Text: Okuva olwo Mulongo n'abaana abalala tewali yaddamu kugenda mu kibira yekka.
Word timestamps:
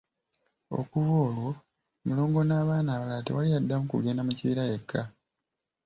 Okuva 0.79 1.11
olwo 1.25 1.49
Mulongo 2.05 2.39
n'abaana 2.45 2.89
abalala 2.93 3.23
tewali 3.25 3.49
yaddamu 3.53 3.85
kugenda 3.91 4.21
mu 4.27 4.33
kibira 4.37 4.63
yekka. 4.71 5.01